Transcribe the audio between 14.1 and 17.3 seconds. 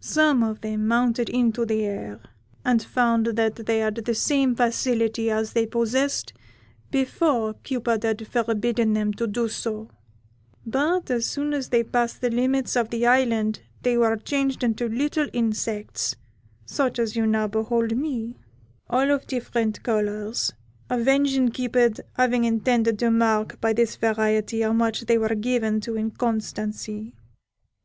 changed into little insects, such as you